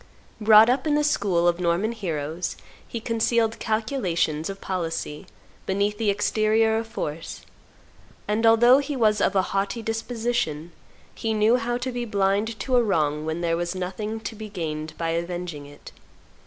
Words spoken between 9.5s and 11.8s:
haughty disposition, he knew how